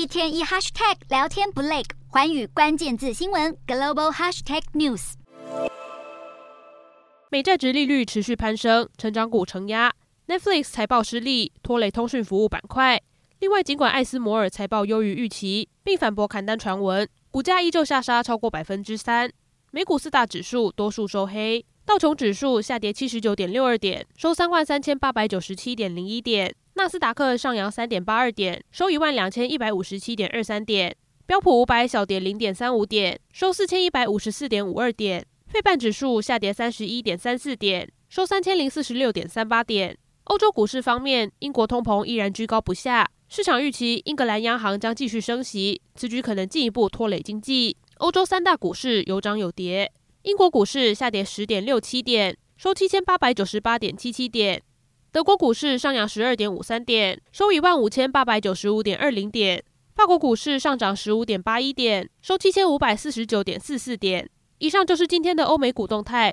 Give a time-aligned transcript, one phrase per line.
[0.00, 5.12] 一天一 hashtag 聊天不累，环宇关键字新闻 global hashtag news。
[7.28, 9.92] 美债殖利率持续攀升，成长股承压。
[10.26, 12.98] Netflix 财报失利，拖累通讯服务板块。
[13.40, 19.30] 另外，尽管艾斯摩尔财报优于预期，并反驳砍单传闻，股价依旧下杀超过百分之三。
[19.70, 30.92] 美股四大指数多数收黑，道琼指数下跌七十九点六二点，收三万三千八百九十七点零一点；纳斯达克上扬三点八二点，收一万两千一百五十七点二三点；
[31.26, 39.96] 标普五百小跌零点三五点，收四千一百五十四点五二点；费半指数下跌三十一点三四点，收三千零四十六点三八点。
[40.24, 47.76] 欧洲股市方面，英国通膨依然居高不下，市场预期英格兰央行将继续升息，此举可能进一步拖累经济。
[47.96, 49.92] 欧洲三大股市有涨有跌，
[50.22, 54.60] 英国股市下跌十点六七点，收七千八百九十八点七七点；
[55.12, 59.60] 德国股市上扬十二点五三点，收一万五千八百九十五点二零点；
[59.96, 64.30] 法国股市上涨十五点八一点，收七千五百四十九点四四点。
[64.58, 66.32] 以上就是今天的欧美股动态。